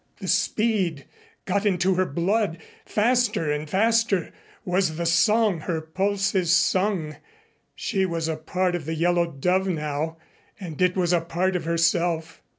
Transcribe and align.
The 0.17 0.27
speed 0.27 1.05
got 1.45 1.63
into 1.63 1.93
her 1.93 2.07
blood. 2.07 2.57
Faster, 2.87 3.63
faster, 3.67 4.33
was 4.65 4.97
the 4.97 5.05
song 5.05 5.59
her 5.59 5.79
pulses 5.79 6.51
sung. 6.51 7.17
She 7.75 8.07
was 8.07 8.27
a 8.27 8.35
part 8.35 8.73
of 8.73 8.85
the 8.85 8.95
Yellow 8.95 9.31
Dove 9.31 9.67
now, 9.67 10.17
and 10.59 10.81
it 10.81 10.95
was 10.97 11.13
a 11.13 11.21
part 11.21 11.55
of 11.55 11.65
herself. 11.65 12.41